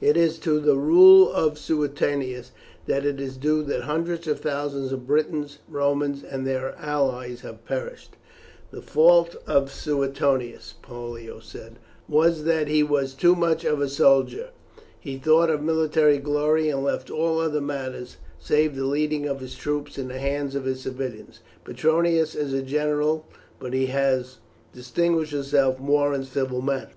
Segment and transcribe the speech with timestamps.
[0.00, 2.52] It is to the rule of Suetonius
[2.86, 7.64] that it is due that hundreds of thousands of Britons, Romans, and their allies have
[7.64, 8.10] perished."
[8.70, 14.50] "The fault of Suetonius," Pollio said, "was that he was too much of a soldier.
[15.00, 19.56] He thought of military glory, and left all other matters, save the leading of his
[19.56, 21.40] troops, in the hands of his civilians.
[21.64, 23.26] Petronius is a general,
[23.58, 24.36] but he has
[24.72, 26.94] distinguished himself more in civil matters.